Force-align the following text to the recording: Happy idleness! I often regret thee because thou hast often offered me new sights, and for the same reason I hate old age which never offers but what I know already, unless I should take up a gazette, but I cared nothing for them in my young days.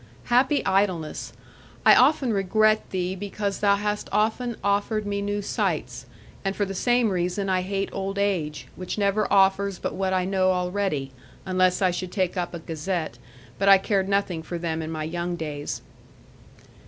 Happy 0.33 0.65
idleness! 0.65 1.31
I 1.85 1.93
often 1.93 2.33
regret 2.33 2.89
thee 2.89 3.13
because 3.15 3.59
thou 3.59 3.75
hast 3.75 4.09
often 4.11 4.57
offered 4.63 5.05
me 5.05 5.21
new 5.21 5.43
sights, 5.43 6.07
and 6.43 6.55
for 6.55 6.65
the 6.65 6.73
same 6.73 7.11
reason 7.11 7.49
I 7.49 7.61
hate 7.61 7.89
old 7.93 8.17
age 8.17 8.67
which 8.75 8.97
never 8.97 9.31
offers 9.31 9.77
but 9.77 9.93
what 9.93 10.11
I 10.11 10.25
know 10.25 10.53
already, 10.53 11.11
unless 11.45 11.83
I 11.83 11.91
should 11.91 12.11
take 12.11 12.35
up 12.35 12.55
a 12.55 12.59
gazette, 12.59 13.19
but 13.59 13.69
I 13.69 13.77
cared 13.77 14.09
nothing 14.09 14.41
for 14.41 14.57
them 14.57 14.81
in 14.81 14.89
my 14.89 15.03
young 15.03 15.35
days. 15.35 15.83